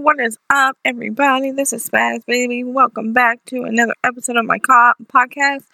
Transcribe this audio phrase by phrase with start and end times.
[0.00, 1.50] what is up, everybody?
[1.50, 2.64] This is Spaz Baby.
[2.64, 5.64] Welcome back to another episode of my co- podcast.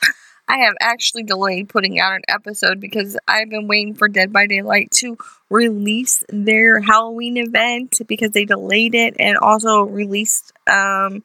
[0.48, 4.48] I have actually delayed putting out an episode because I've been waiting for Dead by
[4.48, 5.16] Daylight to
[5.48, 11.22] release their Halloween event because they delayed it and also released um,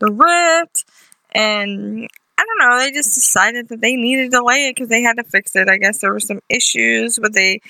[0.00, 0.84] the Rift.
[1.30, 5.02] And I don't know, they just decided that they needed to delay it because they
[5.02, 5.68] had to fix it.
[5.68, 7.60] I guess there were some issues, but they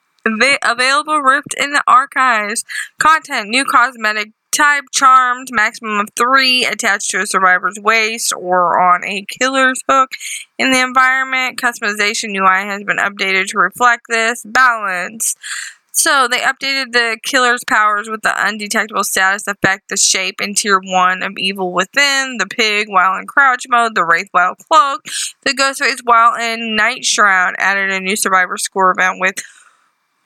[0.65, 2.65] available rift in the archives.
[2.99, 9.05] Content, new cosmetic type, charmed, maximum of three, attached to a survivor's waist or on
[9.05, 10.11] a killer's hook.
[10.59, 14.43] In the environment, customization UI has been updated to reflect this.
[14.45, 15.37] Balance.
[15.95, 20.81] So they updated the killer's powers with the undetectable status effect, the shape in tier
[20.83, 25.11] 1 of Evil Within, the pig while in crouch mode, the wraith while cloaked,
[25.43, 29.43] the ghost ghostface while in night shroud, added a new survivor score event with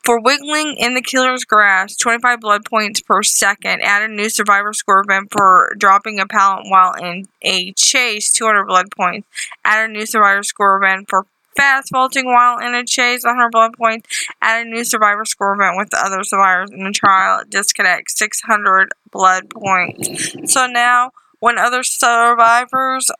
[0.06, 3.82] for wiggling in the killer's grasp, 25 blood points per second.
[3.82, 8.66] Added a new survivor score event for dropping a pallet while in a chase, 200
[8.66, 9.26] blood points.
[9.64, 11.26] Added a new survivor score event for
[11.56, 14.26] fast vaulting while in a chase, on her blood points.
[14.40, 17.42] Add a new survivor score event with the other survivors in the trial.
[17.48, 20.52] Disconnect 600 blood points.
[20.52, 23.10] So now, when other survivors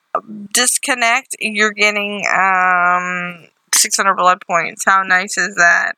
[0.52, 4.84] disconnect, you're getting um, 600 blood points.
[4.84, 5.96] How nice is that?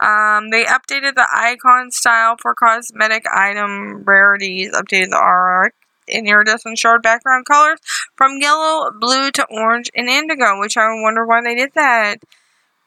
[0.00, 5.74] Um, they updated the icon style for cosmetic item rarities, updated the arc
[6.08, 7.78] in iridescent shard background colors
[8.16, 12.16] from yellow, blue to orange and indigo, which I wonder why they did that.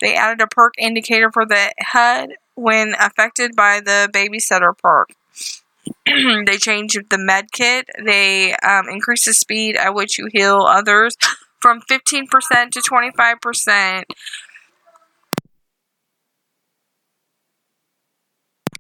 [0.02, 5.10] They added a perk indicator for the HUD when affected by the babysitter perk.
[6.46, 7.90] they changed the med kit.
[8.04, 11.16] They um, increased the speed at which you heal others
[11.62, 12.28] from 15%
[12.72, 14.04] to 25%.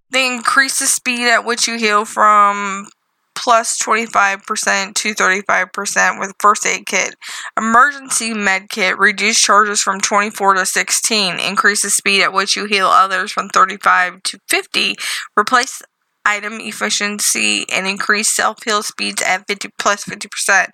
[0.10, 2.90] They increased the speed at which you heal from
[3.36, 7.16] plus 25% to 35% with first aid kit.
[7.58, 11.40] Emergency med kit reduced charges from 24 to 16.
[11.40, 14.96] Increase the speed at which you heal others from 35 to 50.
[15.38, 15.82] Replace
[16.26, 20.68] item efficiency and increase self heal speeds at 50 plus 50%.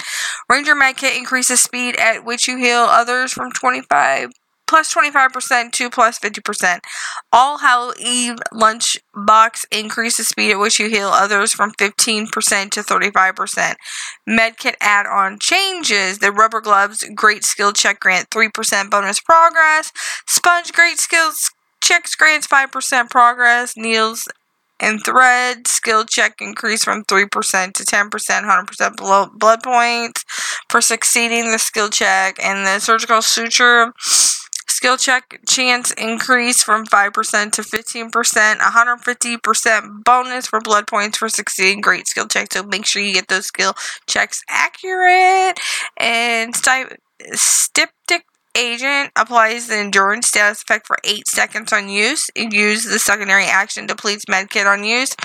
[0.50, 4.30] Ranger med kit increases speed at which you heal others from 25
[4.68, 6.80] plus 25% to plus 50%.
[7.32, 12.72] All Hallow Eve lunch box increase the speed at which you heal others from 15%
[12.72, 13.76] to 35%.
[14.30, 16.20] Medkit add on changes.
[16.20, 19.92] The rubber gloves great skill check grant 3% bonus progress.
[20.28, 23.76] Sponge great skills checks grants 5% progress.
[23.78, 24.28] Needles
[24.80, 30.24] and thread skill check increase from 3% to 10%, 100% blood points
[30.70, 32.38] for succeeding the skill check.
[32.44, 33.94] And the surgical suture
[34.78, 41.82] Skill check chance increase from 5% to 15%, 150% bonus for blood points for succeeding
[41.82, 42.54] great skill checks.
[42.54, 43.74] So make sure you get those skill
[44.06, 45.60] checks accurate.
[46.00, 48.26] And styptic
[48.56, 52.30] agent applies the endurance status effect for 8 seconds on use.
[52.36, 55.16] Use the secondary action depletes medkit on use.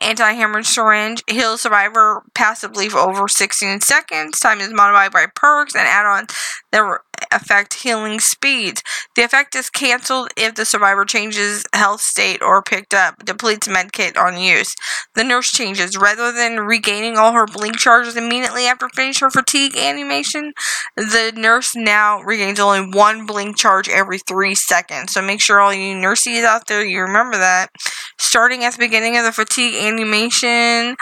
[0.00, 4.38] Anti hemorrhage syringe heals survivor passively for over 16 seconds.
[4.38, 6.34] Time is modified by perks and add ons
[6.72, 7.00] that
[7.32, 8.82] affect healing speeds.
[9.16, 14.16] The effect is cancelled if the survivor changes health state or picked up, depletes medkit
[14.16, 14.74] on use.
[15.14, 15.96] The nurse changes.
[15.96, 20.52] Rather than regaining all her blink charges immediately after finishing her fatigue animation,
[20.96, 25.12] the nurse now regains only one blink charge every three seconds.
[25.12, 27.70] So make sure all you nurses out there, you remember that.
[28.18, 30.96] Starting at the beginning of the fatigue animation,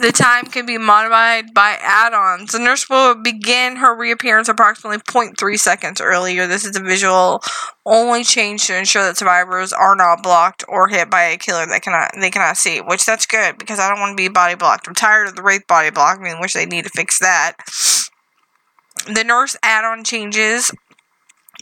[0.00, 2.52] the time can be modified by add-ons.
[2.52, 6.46] The nurse will begin her reappearance approximately 0.3 seconds earlier.
[6.46, 7.42] This is a visual
[7.84, 11.82] only change to ensure that survivors are not blocked or hit by a killer that
[11.82, 14.86] cannot they cannot see, which that's good because I don't want to be body blocked.
[14.86, 17.56] I'm tired of the wraith body blocking, which they need to fix that.
[19.12, 20.70] The nurse add-on changes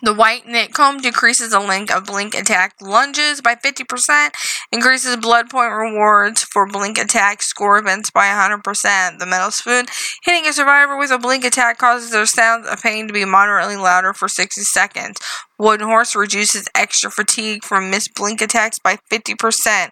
[0.02, 4.30] the white nit comb decreases the length of blink attack lunges by 50%,
[4.72, 9.18] increases blood point rewards for blink attack score events by 100%.
[9.18, 9.86] The metal spoon
[10.24, 13.76] hitting a survivor with a blink attack causes their sounds of pain to be moderately
[13.76, 15.18] louder for 60 seconds.
[15.58, 19.90] Wooden horse reduces extra fatigue from missed blink attacks by 50%.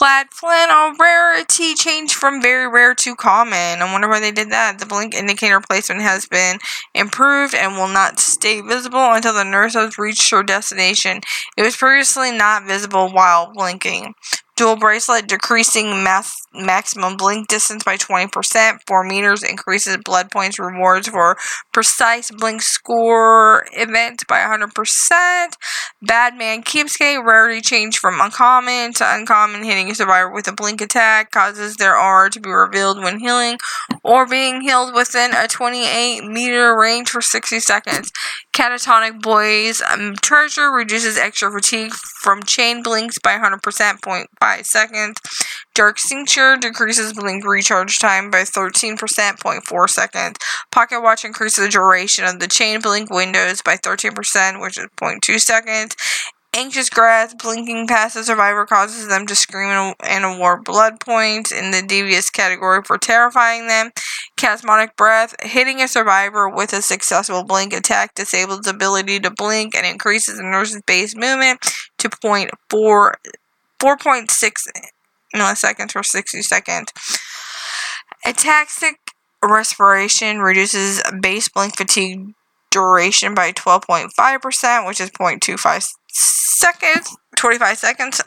[0.00, 3.82] Plaid flannel rarity changed from very rare to common.
[3.82, 4.78] I wonder why they did that.
[4.78, 6.58] The blink indicator placement has been
[6.94, 11.20] improved and will not stay visible until the nurse has reached her destination.
[11.58, 14.14] It was previously not visible while blinking.
[14.56, 18.78] Dull bracelet decreasing mass, maximum blink distance by 20%.
[18.86, 21.36] 4 meters increases blood points rewards for
[21.72, 25.54] precise blink score event by 100%.
[26.02, 29.62] Bad Man Keepsake rarity change from uncommon to uncommon.
[29.62, 33.58] Hitting a survivor with a blink attack causes their R to be revealed when healing
[34.02, 38.10] or being healed within a 28 meter range for 60 seconds.
[38.52, 45.16] Catatonic Boy's um, treasure reduces extra fatigue from chain blinks by 100%, 0.5 seconds.
[45.80, 50.36] Dark Cincture decreases blink recharge time by 13%, 0.4 seconds.
[50.70, 55.40] Pocket Watch increases the duration of the chain blink windows by 13%, which is 0.2
[55.40, 55.96] seconds.
[56.54, 61.70] Anxious gasp, blinking past the survivor causes them to scream and award blood points in
[61.70, 63.90] the devious category for terrifying them.
[64.38, 69.74] Spasmodic breath, hitting a survivor with a successful blink attack disables the ability to blink
[69.74, 71.58] and increases the nurse's base movement
[71.96, 72.50] to 0.4,
[73.80, 74.66] 4.6
[75.34, 76.92] milliseconds for 60 seconds.
[78.26, 78.94] Ataxic
[79.42, 82.34] respiration reduces base blink fatigue
[82.70, 88.22] duration by 12.5%, which is 0.25 seconds, 25 seconds.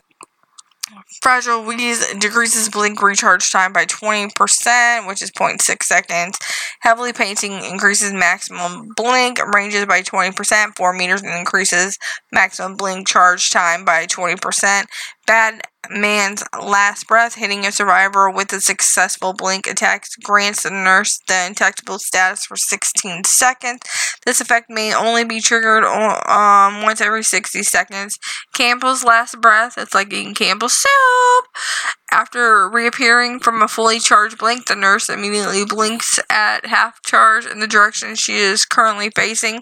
[1.21, 6.37] Fragile Wheeze decreases blink recharge time by 20%, which is 0.6 seconds.
[6.81, 11.97] Heavily panting increases maximum blink ranges by 20%, 4 meters, and increases
[12.31, 14.83] maximum blink charge time by 20%.
[15.25, 21.19] Bad man's last breath, hitting a survivor with a successful blink attack grants the nurse
[21.27, 23.81] the undetectable status for 16 seconds.
[24.25, 28.17] This effect may only be triggered um, once every 60 seconds.
[28.55, 31.45] Campbell's last breath, it's like eating Campbell's soup.
[32.11, 37.59] After reappearing from a fully charged blink, the nurse immediately blinks at half charge in
[37.59, 39.61] the direction she is currently facing.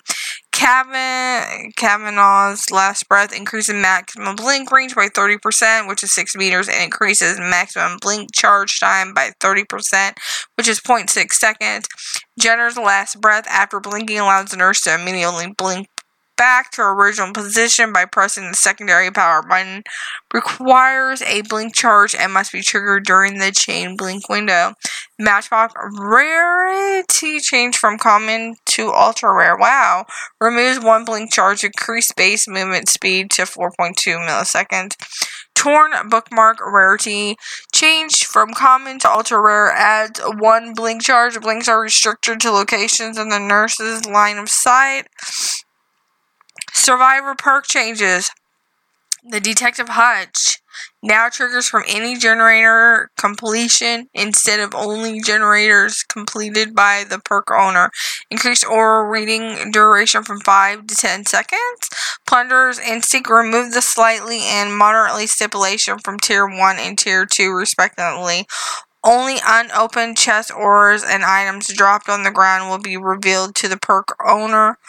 [0.52, 6.84] Kavanagh, Kavanagh's last breath increases maximum blink range by 30%, which is 6 meters, and
[6.84, 10.14] increases maximum blink charge time by 30%,
[10.56, 11.88] which is 0.6 seconds.
[12.40, 15.88] Jenner's last breath after blinking allows the nurse to immediately blink
[16.42, 19.84] back to original position by pressing the secondary power button.
[20.34, 24.74] Requires a blink charge and must be triggered during the chain blink window.
[25.20, 29.58] Matchbox rarity change from common to ultra rare.
[29.58, 30.06] Wow.
[30.40, 33.96] Removes one blink charge, increase base movement speed to 4.2
[34.28, 34.96] milliseconds.
[35.54, 37.36] Torn bookmark rarity
[37.74, 41.40] change from common to ultra rare adds one blink charge.
[41.40, 45.08] Blinks are restricted to locations in the nurse's line of sight.
[46.74, 48.32] Survivor perk changes.
[49.24, 50.58] The Detective Hunch
[51.04, 57.92] now triggers from any generator completion instead of only generators completed by the perk owner.
[58.32, 61.90] Increased aura reading duration from 5 to 10 seconds.
[62.26, 68.48] Plunderer's Instinct remove the slightly and moderately stipulation from tier 1 and tier 2 respectively.
[69.04, 73.78] Only unopened chest auras and items dropped on the ground will be revealed to the
[73.78, 74.80] perk owner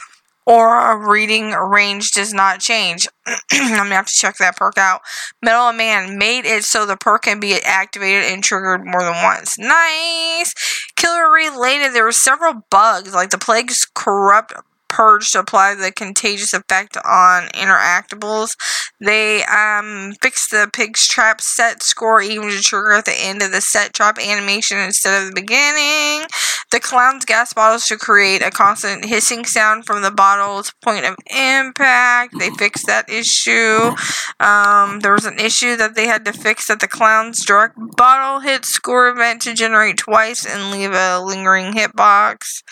[0.46, 3.06] or reading range does not change.
[3.26, 5.02] I'm gonna have to check that perk out.
[5.42, 9.22] Mettle of Man made it so the perk can be activated and triggered more than
[9.22, 9.58] once.
[9.58, 10.54] Nice!
[10.96, 14.52] Killer related, there were several bugs, like the plague's corrupt
[14.92, 18.56] purge to apply the contagious effect on interactables.
[19.00, 23.52] They um, fixed the pig's trap set score even to trigger at the end of
[23.52, 26.26] the set trap animation instead of the beginning.
[26.70, 31.16] The clown's gas bottles to create a constant hissing sound from the bottle's point of
[31.26, 32.34] impact.
[32.38, 33.94] They fixed that issue.
[34.40, 38.40] Um, there was an issue that they had to fix that the clown's direct bottle
[38.40, 42.62] hit score event to generate twice and leave a lingering hitbox.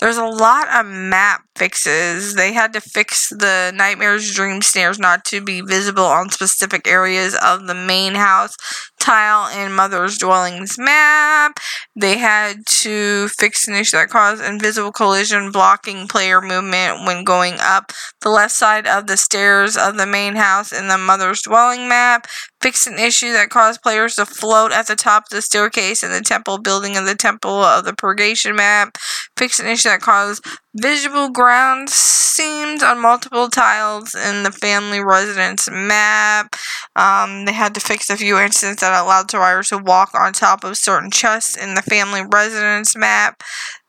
[0.00, 2.34] There's a lot of map fixes.
[2.34, 7.36] They had to fix the nightmares, dream snares not to be visible on specific areas
[7.40, 8.56] of the main house
[8.98, 11.58] tile in Mother's Dwellings map.
[11.94, 17.54] They had to fix an issue that caused invisible collision blocking player movement when going
[17.60, 17.92] up
[18.22, 22.26] the left side of the stairs of the main house in the Mother's Dwelling map.
[22.62, 26.12] Fix an issue that caused players to float at the top of the staircase in
[26.12, 28.96] the temple building of the Temple of the Purgation map.
[29.36, 35.68] Fix an issue that caused visible ground seams on multiple tiles in the family residence
[35.70, 36.54] map.
[36.94, 40.62] Um, they had to fix a few incidents that allowed survivors to walk on top
[40.62, 43.42] of certain chests in the family residence map.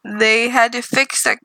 [0.03, 1.39] They had to fix that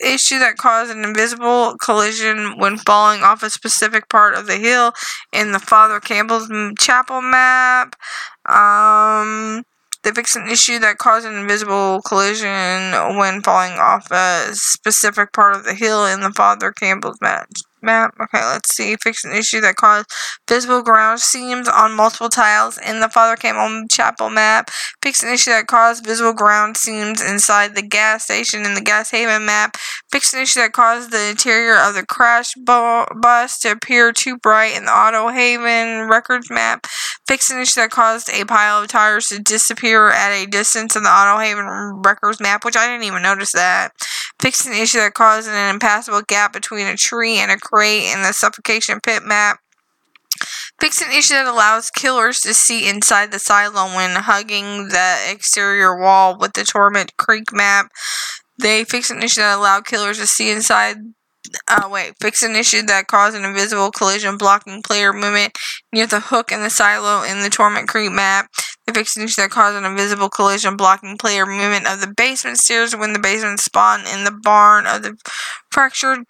[0.00, 4.92] issue that caused an invisible collision when falling off a specific part of the hill
[5.32, 7.94] in the Father Campbell's chapel map.
[8.48, 9.64] Um,
[10.02, 15.56] they fixed an issue that caused an invisible collision when falling off a specific part
[15.56, 17.48] of the hill in the Father Campbell's map
[17.82, 18.14] map.
[18.20, 18.96] Okay, let's see.
[18.96, 20.10] Fix an issue that caused
[20.48, 24.70] visible ground seams on multiple tiles in the Father Campbell Chapel map.
[25.02, 29.10] Fix an issue that caused visible ground seams inside the gas station in the Gas
[29.10, 29.76] Haven map.
[30.10, 34.36] Fix an issue that caused the interior of the crash bu- bus to appear too
[34.36, 36.86] bright in the Auto Haven Wreckers map.
[37.26, 41.02] Fix an issue that caused a pile of tires to disappear at a distance in
[41.02, 41.66] the Auto Haven
[42.02, 43.92] Wreckers map, which I didn't even notice that.
[44.40, 48.22] Fix an issue that caused an impassable gap between a tree and a crate in
[48.22, 49.58] the suffocation pit map.
[50.80, 55.98] Fix an issue that allows killers to see inside the silo when hugging the exterior
[55.98, 57.90] wall with the Torment Creek map.
[58.60, 60.96] They fix an issue that allowed killers to see inside.
[61.66, 65.56] Uh, wait, fix an issue that caused an invisible collision blocking player movement
[65.92, 68.48] near the hook in the silo in the Torment Creek map.
[68.86, 72.58] They fix an issue that caused an invisible collision blocking player movement of the basement
[72.58, 75.16] stairs when the basement spawn in the barn of the
[75.70, 76.24] fractured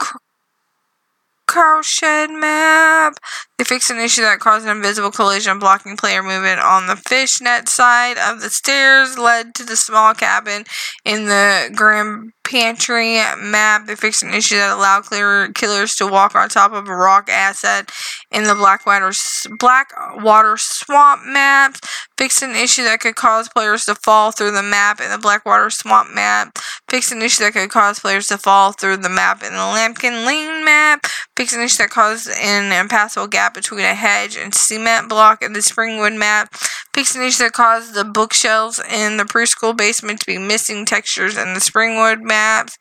[1.48, 3.14] cowshed map.
[3.56, 7.68] They fixed an issue that caused an invisible collision blocking player movement on the fishnet
[7.68, 10.64] side of the stairs, led to the small cabin
[11.04, 13.86] in the Grand Pantry map.
[13.86, 17.28] They fixed an issue that allowed clear killers to walk on top of a rock
[17.28, 17.90] asset
[18.30, 19.12] in the Blackwater,
[19.58, 21.80] Blackwater Swamp maps.
[22.16, 25.68] Fixed an issue that could cause players to fall through the map in the Blackwater
[25.68, 26.58] Swamp map.
[26.88, 30.26] Fixed an issue that could cause players to fall through the map in the Lampkin
[30.26, 31.06] Lane map.
[31.36, 35.52] Fixed an issue that caused an impassable gap between a hedge and cement block in
[35.52, 36.52] the Springwood map.
[36.96, 41.60] Issue that caused the bookshelves in the preschool basement to be missing textures in the
[41.60, 42.76] Springwood maps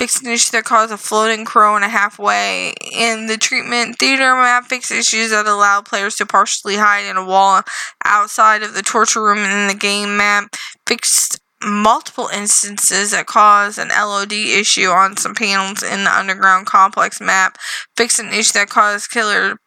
[0.00, 2.72] fixed an issue that caused a floating crow and a halfway.
[2.90, 7.24] In the treatment theater map, fixed issues that allow players to partially hide in a
[7.24, 7.60] wall
[8.06, 10.56] outside of the torture room in the game map.
[10.86, 17.20] Fixed multiple instances that caused an LOD issue on some panels in the underground complex
[17.20, 17.58] map.
[17.94, 19.58] Fixed an issue that caused killer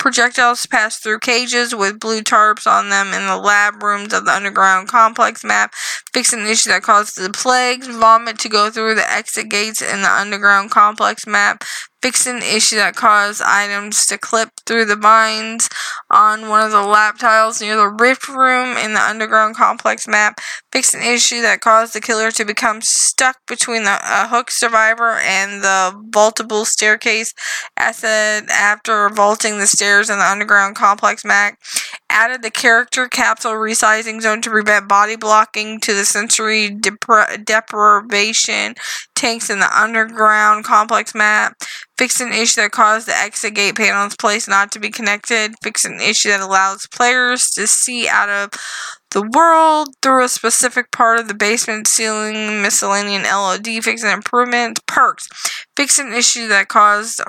[0.00, 4.32] Projectiles pass through cages with blue tarps on them in the lab rooms of the
[4.32, 5.74] underground complex map.
[6.12, 10.02] Fix an issue that caused the plagues vomit to go through the exit gates in
[10.02, 11.62] the underground complex map.
[12.02, 15.68] Fix an issue that caused items to clip through the vines
[16.10, 20.40] on one of the lap tiles near the rift room in the underground complex map.
[20.72, 25.62] Fix an issue that caused the killer to become stuck between the hook survivor and
[25.62, 27.34] the vaultable staircase
[27.76, 31.58] asset after vaulting the stairs in the underground complex map.
[32.08, 38.74] Added the character capsule resizing zone to prevent body blocking to the sensory depra- deprivation
[39.14, 41.54] tanks in the underground complex map.
[41.98, 45.54] Fix an issue that caused the exit gate panel's place not to be connected.
[45.62, 48.50] Fix an issue that allows players to see out of
[49.10, 52.62] the world through a specific part of the basement ceiling.
[52.62, 53.66] Miscellaneous LOD.
[53.82, 54.80] Fix an improvement.
[54.86, 55.28] Perks.
[55.76, 57.20] Fix an issue that caused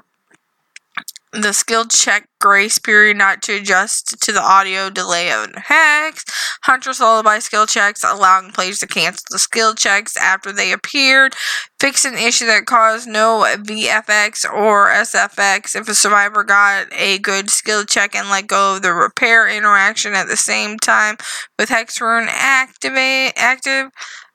[1.34, 6.26] the skill check grace period not to adjust to the audio delay of hex.
[6.64, 11.34] Huntress Lullaby skill checks, allowing players to cancel the skill checks after they appeared.
[11.80, 17.50] Fix an issue that caused no VFX or SFX if a survivor got a good
[17.50, 21.16] skill check and let go of the repair interaction at the same time
[21.58, 23.90] with Hex Ruin activate, active.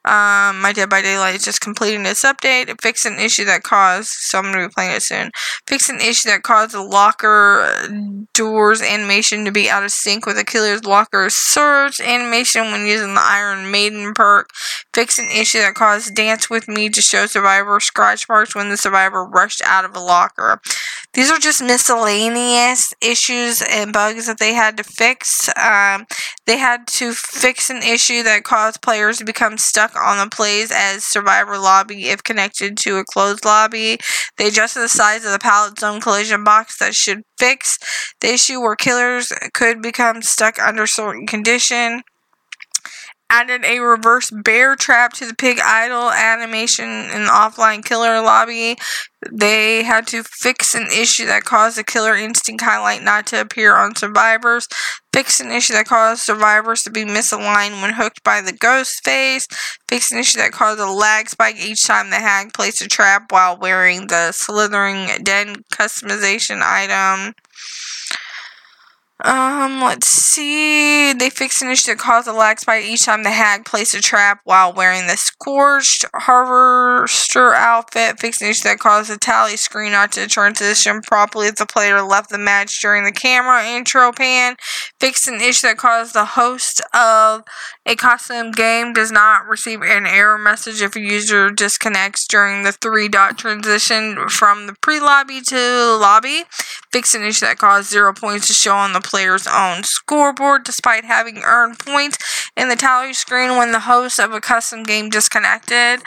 [0.07, 2.69] Um, My Dead by Daylight is just completing its update.
[2.69, 5.33] It fixed an issue that caused, so I'm going to be playing it soon.
[5.67, 7.69] Fixed an issue that caused the locker
[8.33, 13.15] doors animation to be out of sync with the killer's locker surge animation when using
[13.15, 14.51] the Iron Maiden perk.
[14.95, 18.77] Fixed an issue that caused Dance With Me to show survivor scratch marks when the
[18.77, 20.61] survivor rushed out of a locker.
[21.17, 25.49] These are just miscellaneous issues and bugs that they had to fix.
[25.57, 26.05] Um,
[26.45, 30.71] they had to fix an issue that caused players to become stuck on the plays
[30.71, 33.97] as survivor lobby if connected to a closed lobby.
[34.37, 37.79] They adjusted the size of the pallet zone collision box that should fix
[38.21, 42.03] the issue where killers could become stuck under certain condition
[43.29, 48.77] added a reverse bear trap to the pig idol animation in offline killer lobby.
[49.33, 53.75] They had to fix an issue that caused the killer instinct highlight not to appear
[53.77, 54.69] on survivors.
[55.13, 59.49] Fix an issue that caused survivors to be misaligned when hooked by the ghost face.
[59.89, 63.33] Fix an issue that caused a lag spike each time the hag placed a trap
[63.33, 67.35] while wearing the slithering den customization item.
[69.25, 71.15] Um, let's see.
[71.15, 74.03] They fixed an issue that caused a lag spike each time the hag placed a
[74.03, 78.21] trap while wearing the scorched harvester outfit.
[78.21, 82.03] Fixed an issue that caused the tally screen not to transition properly if the player
[82.03, 84.57] left the match during the camera intro pan.
[85.01, 87.43] Fixed an issue that caused the host of
[87.87, 92.73] a custom game does not receive an error message if a user disconnects during the
[92.73, 96.43] three dot transition from the pre lobby to the lobby.
[96.91, 101.05] Fix an issue that caused zero points to show on the player's own scoreboard despite
[101.05, 102.19] having earned points
[102.57, 106.01] in the tally screen when the host of a custom game disconnected.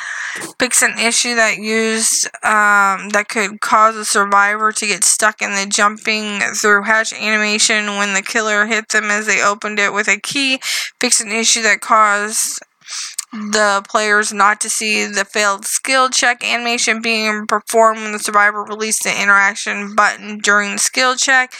[0.59, 5.51] Fix an issue that used um, that could cause a survivor to get stuck in
[5.51, 10.07] the jumping through hatch animation when the killer hit them as they opened it with
[10.07, 10.59] a key.
[10.99, 12.59] Fix an issue that caused
[13.31, 18.63] the players not to see the failed skill check animation being performed when the survivor
[18.63, 21.53] released the interaction button during the skill check.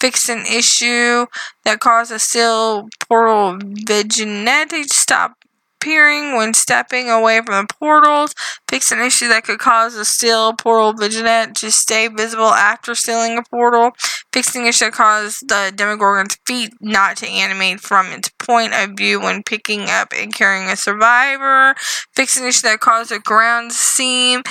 [0.00, 1.26] Fix an issue
[1.64, 5.32] that caused a steel portal vignette to stop
[5.80, 8.34] appearing when stepping away from the portals.
[8.76, 13.38] Fix an issue that could cause a steel portal vignette to stay visible after sealing
[13.38, 13.92] a portal.
[14.34, 18.90] Fix an issue that caused the Demogorgon's feet not to animate from its point of
[18.90, 21.74] view when picking up and carrying a survivor.
[22.14, 24.42] Fix an issue that caused a ground seam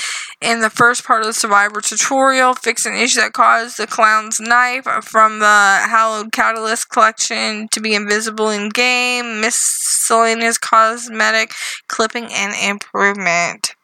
[0.41, 2.55] in the first part of the survivor tutorial.
[2.55, 7.93] Fix an issue that caused the clown's knife from the Hallowed Catalyst collection to be
[7.93, 9.39] invisible in game.
[9.39, 11.53] Miscellaneous cosmetic
[11.87, 13.75] clipping and improvement.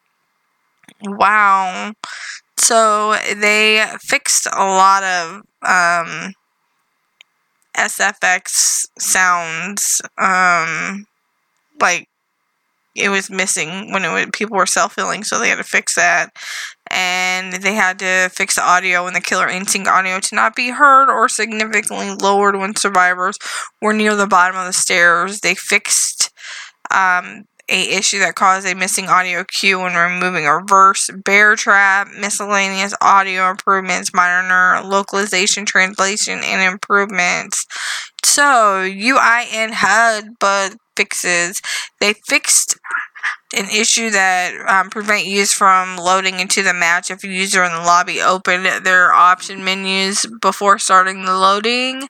[1.04, 1.92] Wow.
[2.58, 5.36] So they fixed a lot of
[5.66, 6.32] um,
[7.76, 10.00] SFX sounds.
[10.18, 11.06] Um,
[11.80, 12.08] like
[12.94, 15.94] it was missing when it was, people were self filling, so they had to fix
[15.96, 16.30] that.
[16.90, 20.70] And they had to fix the audio and the killer instinct audio to not be
[20.70, 23.38] heard or significantly lowered when survivors
[23.80, 25.40] were near the bottom of the stairs.
[25.40, 26.30] They fixed
[26.90, 32.08] um, a issue that caused a missing audio cue when removing a reverse bear trap,
[32.18, 37.66] miscellaneous audio improvements, minor localization, translation, and improvements.
[38.24, 41.60] So UI and HUD bug fixes.
[42.00, 42.76] They fixed
[43.54, 47.72] an issue that um, prevent users from loading into the match if a user in
[47.72, 52.08] the lobby opened their option menus before starting the loading.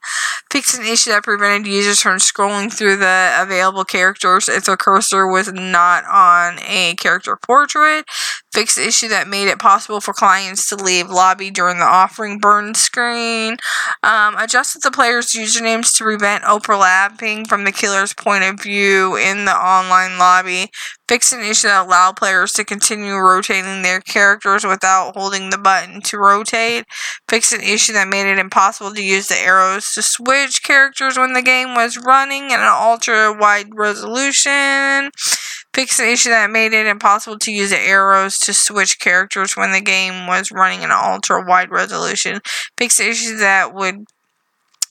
[0.50, 5.26] Fixed an issue that prevented users from scrolling through the available characters if the cursor
[5.26, 8.05] was not on a character portrait.
[8.52, 12.38] Fixed the issue that made it possible for clients to leave lobby during the offering
[12.38, 13.57] burn screen.
[14.02, 19.46] Um, adjusted the players' usernames to prevent overlapping from the killer's point of view in
[19.46, 20.70] the online lobby
[21.09, 26.01] fix an issue that allowed players to continue rotating their characters without holding the button
[26.03, 26.85] to rotate,
[27.29, 31.33] fix an issue that made it impossible to use the arrows to switch characters when
[31.33, 35.11] the game was running at an ultra wide resolution,
[35.75, 39.73] fix an issue that made it impossible to use the arrows to switch characters when
[39.73, 42.41] the game was running in an ultra wide resolution,
[42.77, 44.05] fix an issue that would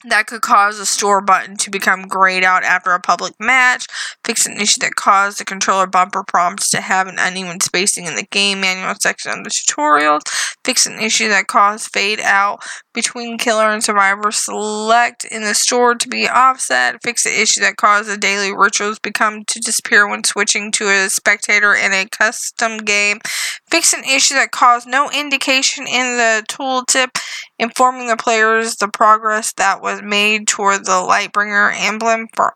[0.06, 3.88] that could cause a store button to become grayed out after a public match,
[4.24, 8.16] fix an issue that caused the controller bumper prompts to have an uneven spacing in
[8.16, 10.22] the game manual section of the tutorials,
[10.64, 12.60] fix an issue that caused fade out
[12.94, 14.32] between killer and survivor.
[14.32, 19.00] Select in the store to be offset, fix the issue that caused the daily rituals
[19.00, 23.20] become to disappear when switching to a spectator in a custom game,
[23.70, 27.20] fix an issue that caused no indication in the tooltip
[27.60, 32.54] informing the players the progress that was made toward the Lightbringer emblem for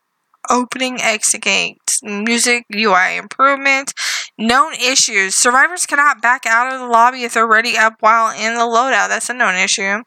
[0.50, 3.94] opening exit gates, music, UI improvements,
[4.38, 5.36] known issues.
[5.36, 9.10] Survivors cannot back out of the lobby if they're ready up while in the loadout.
[9.10, 10.04] That's a known issue.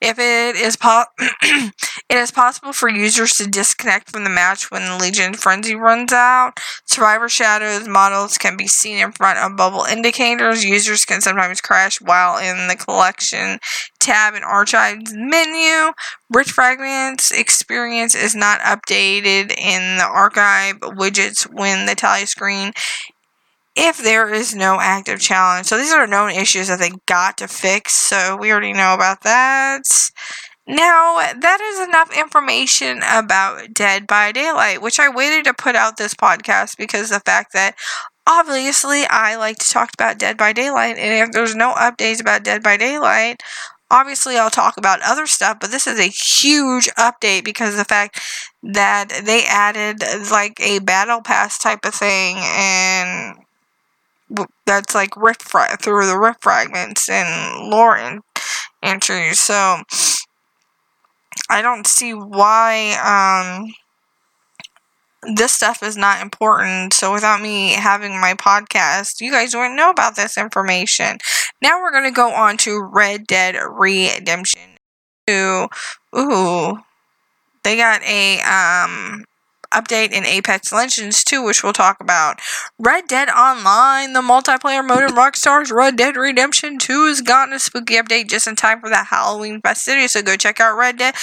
[0.00, 1.72] If it is po- it
[2.10, 6.52] is possible for users to disconnect from the match when the Legion Frenzy runs out.
[6.84, 10.64] Survivor Shadows models can be seen in front of bubble indicators.
[10.64, 13.58] Users can sometimes crash while in the collection
[13.98, 15.92] tab in Archives menu.
[16.30, 22.72] Rift Fragments experience is not updated in the archive widgets when the tally screen
[23.76, 25.66] if there is no active challenge.
[25.66, 27.92] So these are known issues that they got to fix.
[27.92, 29.82] So we already know about that.
[30.66, 35.96] Now, that is enough information about Dead by Daylight, which I waited to put out
[35.96, 37.76] this podcast because the fact that
[38.26, 42.42] obviously I like to talk about Dead by Daylight, and if there's no updates about
[42.42, 43.42] Dead by Daylight,
[43.92, 47.84] obviously I'll talk about other stuff, but this is a huge update because of the
[47.84, 48.20] fact
[48.64, 53.36] that they added like a battle pass type of thing and
[54.66, 58.20] that's like fra- through the rift fragments and lore
[58.82, 59.40] entries.
[59.40, 59.82] So
[61.48, 63.72] I don't see why um,
[65.34, 66.92] this stuff is not important.
[66.92, 71.18] So without me having my podcast, you guys wouldn't know about this information.
[71.62, 74.76] Now we're gonna go on to Red Dead Redemption
[75.26, 75.68] 2.
[76.16, 76.78] Ooh,
[77.64, 79.24] they got a um
[79.76, 82.40] update in Apex Legends 2, which we'll talk about.
[82.78, 87.58] Red Dead Online, the multiplayer mode in Rockstar's Red Dead Redemption 2 has gotten a
[87.58, 91.14] spooky update just in time for that Halloween festivities, so go check out Red Dead,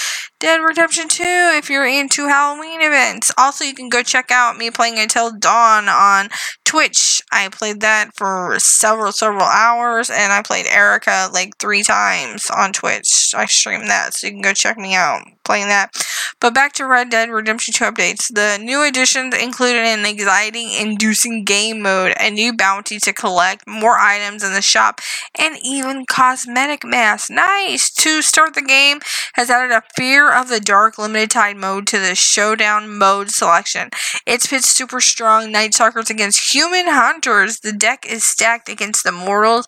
[0.44, 1.22] Dead Redemption 2
[1.56, 3.32] if you're into Halloween events.
[3.38, 6.28] Also, you can go check out me playing Until Dawn on
[6.66, 7.22] Twitch.
[7.32, 12.74] I played that for several, several hours, and I played Erica like three times on
[12.74, 13.32] Twitch.
[13.34, 15.94] I streamed that, so you can go check me out playing that.
[16.40, 18.26] But back to Red Dead Redemption 2 updates.
[18.32, 23.98] The new additions included an anxiety inducing game mode, a new bounty to collect, more
[23.98, 25.00] items in the shop,
[25.38, 27.30] and even cosmetic masks.
[27.30, 27.90] Nice!
[27.94, 29.00] To start the game,
[29.34, 33.90] has added a Fear of the Dark limited time mode to the showdown mode selection.
[34.26, 37.60] It's pits super strong Night Stalkers against human hunters.
[37.60, 39.66] The deck is stacked against the mortals,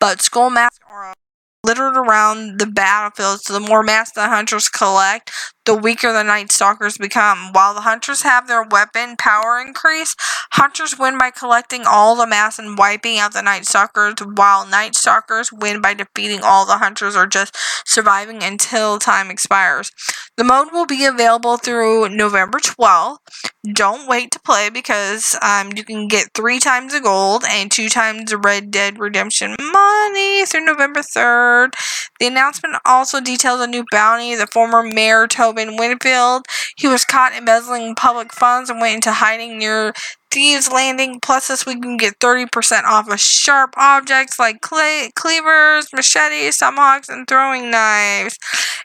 [0.00, 1.14] but skull masks are
[1.64, 5.30] littered around the battlefield, so the more masks the hunters collect,
[5.64, 7.52] the weaker the Night Stalkers become.
[7.52, 10.14] While the hunters have their weapon power increase,
[10.52, 14.94] hunters win by collecting all the mass and wiping out the Night Stalkers, while Night
[14.94, 19.90] Stalkers win by defeating all the hunters or just surviving until time expires.
[20.36, 23.18] The mode will be available through November 12th.
[23.72, 27.88] Don't wait to play because um, you can get three times the gold and two
[27.88, 31.74] times the Red Dead Redemption money through November 3rd.
[32.20, 34.34] The announcement also details a new bounty.
[34.34, 39.58] The former mayor, Tobin Winfield, he was caught embezzling public funds and went into hiding
[39.58, 39.94] near
[40.34, 41.20] Thieves Landing.
[41.20, 47.08] Plus, this you can get 30% off of sharp objects like clay, cleavers, machetes, tomahawks,
[47.08, 48.36] and throwing knives.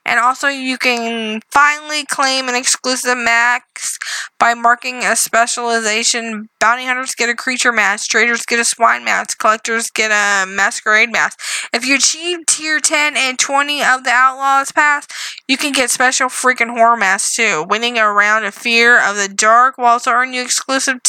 [0.05, 3.97] And also, you can finally claim an exclusive max
[4.39, 6.49] by marking a specialization.
[6.59, 11.11] Bounty hunters get a creature mask, traders get a swine mask, collectors get a masquerade
[11.11, 11.39] mask.
[11.73, 15.07] If you achieve tier 10 and 20 of the Outlaws Pass,
[15.47, 17.65] you can get special freaking horror masks too.
[17.67, 21.03] Winning a round of Fear of the Dark will also earn you exclusive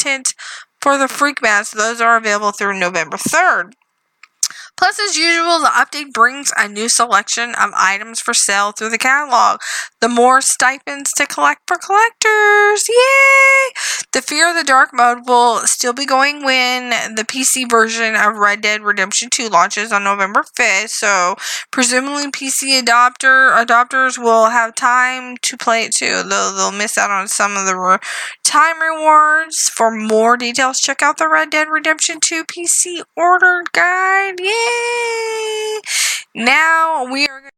[0.81, 3.73] for the Freak Masks, those are available through November 3rd.
[4.77, 8.97] Plus, as usual, the update brings a new selection of items for sale through the
[8.97, 9.59] catalog.
[9.99, 12.89] The more stipends to collect for collectors.
[12.89, 13.60] Yay!
[14.31, 18.61] Fear of the Dark mode will still be going when the PC version of Red
[18.61, 20.87] Dead Redemption 2 launches on November 5th.
[20.87, 21.35] So,
[21.69, 26.23] presumably, PC adopter adopters will have time to play it too.
[26.23, 27.97] They'll, they'll miss out on some of the re-
[28.45, 29.67] time rewards.
[29.67, 34.39] For more details, check out the Red Dead Redemption 2 PC order guide.
[34.39, 35.81] Yay!
[36.33, 37.49] Now we are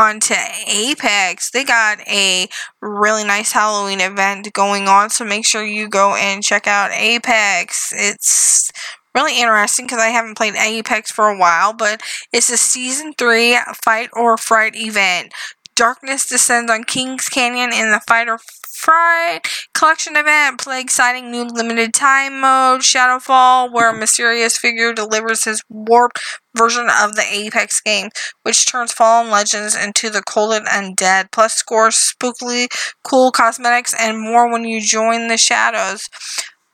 [0.00, 0.36] on to
[0.66, 1.50] Apex.
[1.50, 2.48] They got a
[2.80, 7.92] really nice Halloween event going on, so make sure you go and check out Apex.
[7.94, 8.72] It's
[9.14, 12.00] really interesting because I haven't played Apex for a while, but
[12.32, 15.32] it's a season 3 fight or fright event.
[15.76, 18.38] Darkness descends on Kings Canyon in the fight or
[18.80, 25.44] Fright collection event, play exciting new limited time mode, Shadowfall, where a mysterious figure delivers
[25.44, 26.18] his warped
[26.56, 28.08] version of the Apex game,
[28.42, 32.68] which turns fallen legends into the cold and undead, plus scores spookily
[33.04, 36.08] cool cosmetics and more when you join the shadows.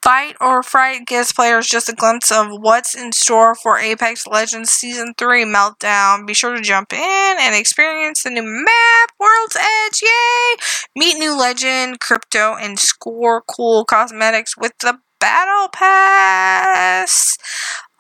[0.07, 4.71] Fight or Fright gives players just a glimpse of what's in store for Apex Legends
[4.71, 6.25] Season 3 Meltdown.
[6.25, 10.57] Be sure to jump in and experience the new map, World's Edge, yay!
[10.95, 17.37] Meet new legend, crypto, and score cool cosmetics with the Battle Pass.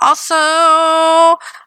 [0.00, 0.36] Also,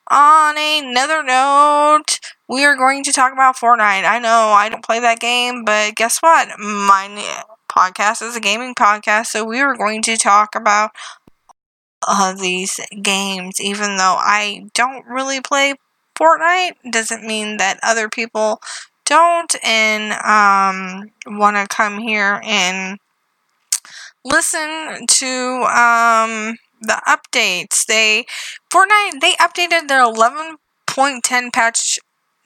[0.10, 4.10] on another note, we are going to talk about Fortnite.
[4.10, 6.48] I know I don't play that game, but guess what?
[6.58, 7.10] My
[7.70, 10.92] podcast is a gaming podcast, so we are going to talk about
[12.08, 13.60] uh, these games.
[13.60, 15.76] Even though I don't really play
[16.16, 18.62] Fortnite, doesn't mean that other people
[19.06, 23.00] don't and um, want to come here and
[24.24, 27.86] listen to um, the updates.
[27.86, 28.26] They
[28.74, 32.00] Fortnite they updated their 11.10 patch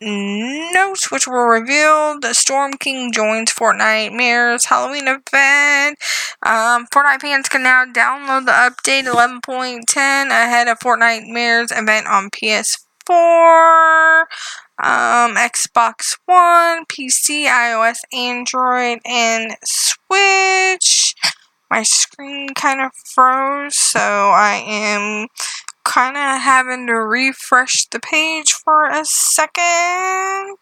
[0.03, 2.21] notes which were revealed.
[2.21, 5.97] The Storm King joins Fortnitemares Halloween event.
[6.45, 14.21] Um, Fortnite fans can now download the update 11.10 ahead of Fortnitemares event on PS4,
[14.79, 21.15] um, Xbox One, PC, iOS, Android, and Switch.
[21.69, 25.27] My screen kind of froze, so I am
[25.83, 30.57] kind of having to refresh the page for a second.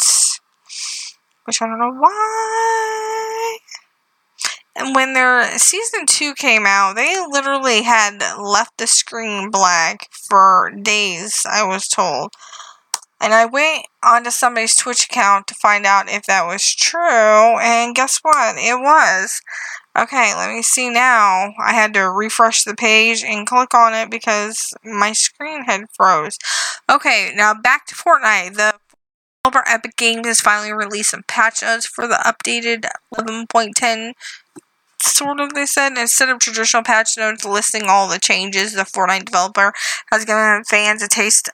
[1.46, 3.58] Which I don't know why.
[4.76, 10.72] And when their season 2 came out, they literally had left the screen black for
[10.82, 12.32] days, I was told.
[13.20, 17.94] And I went onto somebody's Twitch account to find out if that was true, and
[17.94, 18.56] guess what?
[18.58, 19.42] It was.
[19.98, 21.54] Okay, let me see now.
[21.60, 26.38] I had to refresh the page and click on it because my screen had froze.
[26.90, 28.56] Okay, now back to Fortnite.
[28.56, 28.76] The
[29.44, 34.14] developer Epic Games has finally released some patch notes for the updated 11.10
[35.02, 39.26] sort of they said instead of traditional patch notes listing all the changes the Fortnite
[39.26, 39.74] developer
[40.12, 41.50] has given fans a taste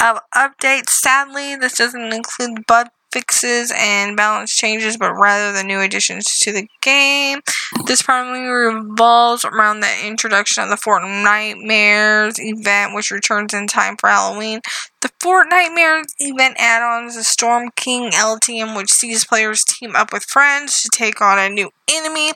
[0.00, 0.90] of updates.
[0.90, 6.52] Sadly, this doesn't include bug fixes and balance changes, but rather the new additions to
[6.52, 7.40] the game.
[7.86, 14.08] This primarily revolves around the introduction of the Fortnitemares event, which returns in time for
[14.08, 14.60] Halloween.
[15.02, 20.82] The Fortnitemares event add-ons the Storm King LTM, which sees players team up with friends
[20.82, 22.32] to take on a new enemy.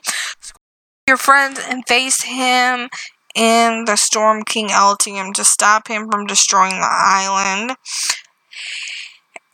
[1.07, 2.89] Your friends and face him
[3.35, 7.75] in the Storm King LTM to stop him from destroying the island.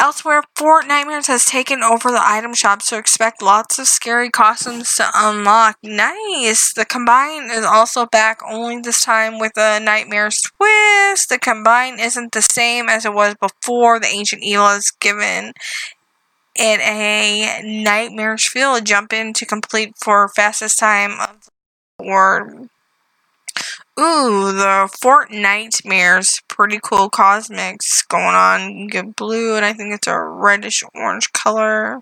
[0.01, 5.07] Elsewhere, Fortnitemares has taken over the item shop, so expect lots of scary costumes to
[5.13, 5.77] unlock.
[5.83, 6.73] Nice!
[6.73, 11.29] The Combine is also back, only this time with a Nightmares twist.
[11.29, 13.99] The Combine isn't the same as it was before.
[13.99, 15.53] The Ancient Evil is given
[16.55, 18.81] it a Nightmares feel.
[18.81, 21.47] Jump in to complete for fastest time of
[21.99, 22.69] the word.
[23.99, 26.41] Ooh, the Fortnitemares.
[26.47, 28.75] Pretty cool cosmics going on.
[28.77, 31.99] You get blue, and I think it's a reddish orange color.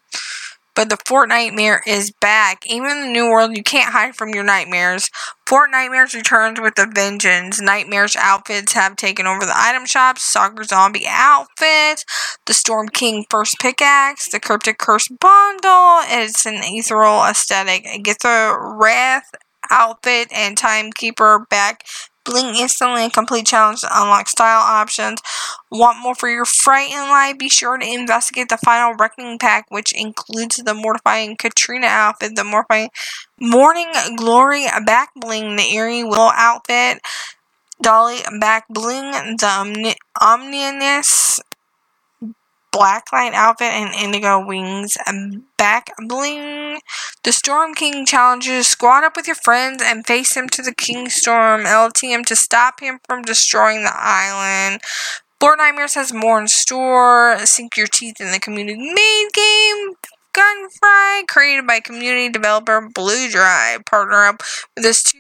[0.76, 2.66] But the Fortnitemare is back.
[2.66, 5.10] Even in the new world, you can't hide from your nightmares.
[5.46, 7.60] Fortnitemares returns with a vengeance.
[7.60, 10.24] Nightmares outfits have taken over the item shops.
[10.24, 12.06] Soccer Zombie outfit.
[12.46, 14.30] The Storm King first pickaxe.
[14.30, 16.00] The Cryptic Curse bundle.
[16.04, 18.04] It's an ethereal aesthetic.
[18.04, 19.32] Get the Wrath
[19.72, 21.86] outfit and timekeeper back
[22.26, 25.20] bling instantly and complete challenge to unlock style options.
[25.72, 27.38] Want more for your fright in life?
[27.38, 32.44] Be sure to investigate the final reckoning pack, which includes the mortifying Catrina outfit, the
[32.44, 32.90] mortifying
[33.40, 37.00] morning glory back bling, the eerie willow outfit,
[37.82, 39.96] Dolly back bling, the omni-
[42.80, 44.98] Blacklight outfit and indigo wings
[45.58, 46.80] back bling.
[47.26, 51.10] The Storm King challenges squad up with your friends and face him to the King
[51.10, 54.82] Storm LTM to stop him from destroying the island.
[55.42, 57.38] Fortnitemares has more in store.
[57.46, 59.96] Sink your teeth in the community made game.
[60.34, 63.84] Gunfry, created by community developer Blue Drive.
[63.86, 64.42] Partner up
[64.76, 65.19] with this two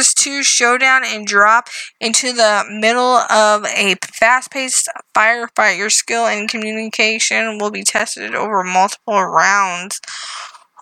[0.00, 1.68] this two showdown and drop
[2.00, 5.76] into the middle of a fast-paced firefight.
[5.76, 10.00] Your skill and communication will be tested over multiple rounds.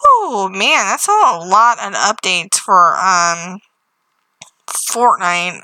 [0.04, 3.58] Oh man, that's a lot of updates for um
[4.68, 5.62] Fortnite.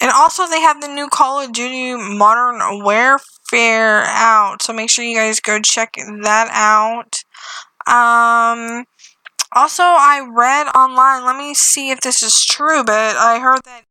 [0.00, 4.60] And also they have the new Call of Duty Modern Warfare out.
[4.60, 7.24] So make sure you guys go check that out.
[7.90, 8.84] Um
[9.52, 13.84] also, I read online, let me see if this is true, but I heard that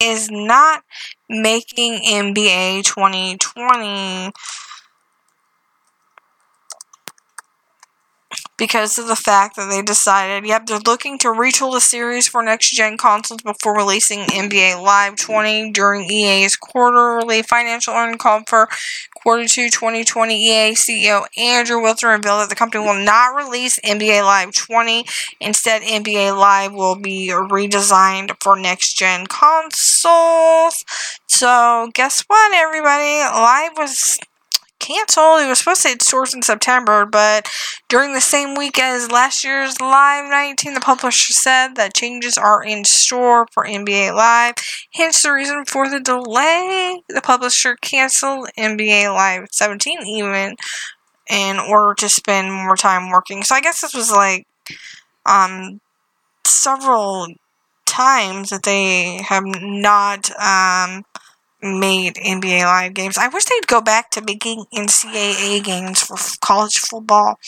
[0.00, 0.82] is not
[1.28, 4.32] making NBA 2020.
[8.56, 12.42] because of the fact that they decided, yep, they're looking to retool the series for
[12.42, 18.68] next gen consoles before releasing NBA Live 20 during EA's quarterly financial earnings call for
[19.24, 20.34] quarter two 2020.
[20.34, 25.06] EA CEO Andrew Wilson revealed that the company will not release NBA Live 20.
[25.40, 30.84] Instead, NBA Live will be redesigned for next gen consoles.
[31.26, 33.18] So, guess what, everybody?
[33.20, 34.18] Live was
[34.84, 35.40] canceled.
[35.40, 37.50] It was supposed to hit stores in September, but
[37.88, 42.62] during the same week as last year's Live 19, the publisher said that changes are
[42.62, 44.54] in store for NBA Live.
[44.94, 47.02] Hence the reason for the delay.
[47.08, 50.56] The publisher canceled NBA Live 17 even
[51.30, 53.42] in order to spend more time working.
[53.42, 54.46] So I guess this was like
[55.26, 55.80] um
[56.46, 57.28] several
[57.86, 61.04] times that they have not um
[61.64, 63.18] made NBA Live games.
[63.18, 67.38] I wish they'd go back to making NCAA games for college football.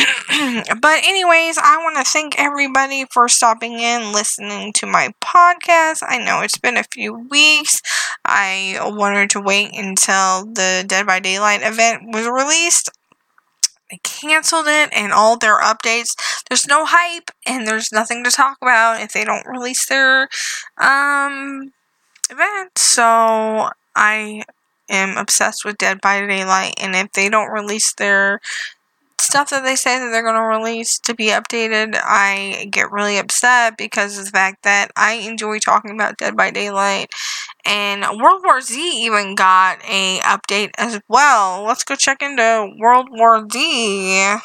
[0.80, 6.02] but anyways, I want to thank everybody for stopping in, listening to my podcast.
[6.06, 7.82] I know it's been a few weeks.
[8.24, 12.88] I wanted to wait until the Dead by Daylight event was released.
[13.90, 16.14] They canceled it and all their updates.
[16.48, 20.28] There's no hype and there's nothing to talk about if they don't release their
[20.78, 21.72] um
[22.30, 22.78] event.
[22.78, 24.42] So I
[24.88, 28.40] am obsessed with Dead by Daylight, and if they don't release their
[29.20, 33.18] stuff that they say that they're going to release to be updated, I get really
[33.18, 37.12] upset because of the fact that I enjoy talking about Dead by Daylight.
[37.64, 41.62] And World War Z even got a update as well.
[41.62, 44.36] Let's go check into World War Z.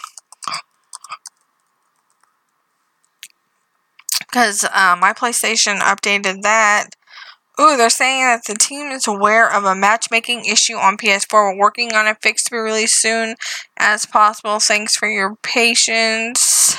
[4.19, 6.89] Because uh, my PlayStation updated that
[7.60, 11.54] Ooh, they're saying that the team is aware of a matchmaking issue on PS4.
[11.54, 13.36] We're working on a fix to be released soon
[13.78, 14.60] as possible.
[14.60, 16.76] Thanks for your patience.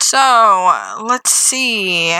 [0.00, 2.16] So, let's see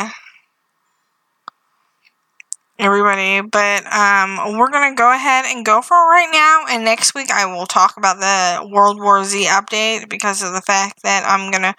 [2.78, 3.40] everybody.
[3.40, 6.64] But um, we're gonna go ahead and go for it right now.
[6.70, 10.62] And next week I will talk about the World War Z update because of the
[10.62, 11.74] fact that I'm gonna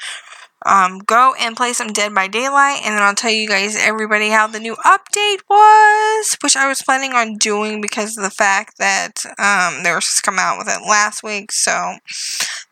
[0.66, 4.30] um, go and play some Dead by Daylight, and then I'll tell you guys, everybody,
[4.30, 8.78] how the new update was, which I was planning on doing because of the fact
[8.78, 11.96] that um, they were supposed to come out with it last week, so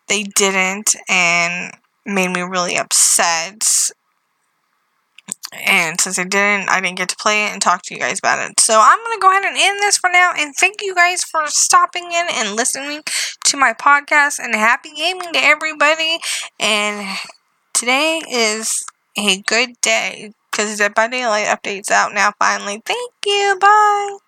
[0.08, 1.72] they didn't, and
[2.04, 3.90] made me really upset.
[5.66, 8.18] And since I didn't, I didn't get to play it and talk to you guys
[8.18, 8.60] about it.
[8.60, 10.32] So I'm going to go ahead and end this for now.
[10.36, 13.02] And thank you guys for stopping in and listening
[13.44, 14.38] to my podcast.
[14.38, 16.18] And happy gaming to everybody.
[16.60, 17.16] And
[17.74, 18.84] today is
[19.16, 22.82] a good day because the Bunny Light update's out now finally.
[22.84, 23.58] Thank you.
[23.60, 24.18] Bye.